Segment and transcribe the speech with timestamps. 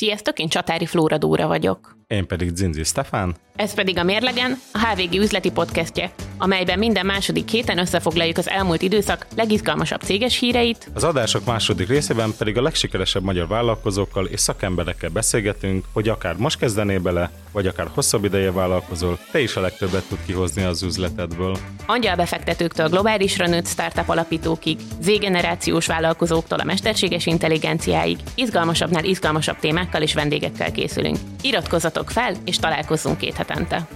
[0.00, 1.96] Sziasztok, én Csatári Flóra Dóra vagyok.
[2.06, 3.36] Én pedig Zinzi Stefán.
[3.56, 8.82] Ez pedig a Mérlegen, a HVG üzleti podcastje, amelyben minden második héten összefoglaljuk az elmúlt
[8.82, 10.90] időszak legizgalmasabb céges híreit.
[10.94, 16.58] Az adások második részében pedig a legsikeresebb magyar vállalkozókkal és szakemberekkel beszélgetünk, hogy akár most
[16.58, 21.56] kezdenél bele, vagy akár hosszabb ideje vállalkozol, te is a legtöbbet tud kihozni az üzletedből.
[21.86, 30.72] Angyalbefektetőktől globálisra nőtt startup alapítókig, Z-generációs vállalkozóktól a mesterséges intelligenciáig, izgalmasabbnál izgalmasabb témákkal és vendégekkel
[30.72, 31.16] készülünk.
[31.42, 33.88] Iratkozzatok fel, és találkozzunk két hetente.